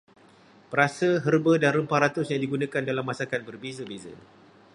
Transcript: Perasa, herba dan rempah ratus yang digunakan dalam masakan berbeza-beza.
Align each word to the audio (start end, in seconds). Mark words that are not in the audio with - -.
Perasa, 0.73 1.09
herba 1.29 1.53
dan 1.61 1.71
rempah 1.77 1.99
ratus 2.09 2.27
yang 2.33 2.41
digunakan 2.45 2.81
dalam 2.89 3.05
masakan 3.09 3.41
berbeza-beza. 3.49 4.13